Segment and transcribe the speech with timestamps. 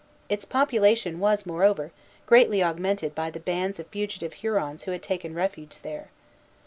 [0.29, 1.91] Its population was, moreover,
[2.25, 6.09] greatly augmented by the bands of fugitive Hurons who had taken refuge there.